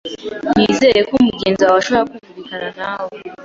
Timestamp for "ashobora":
1.81-2.09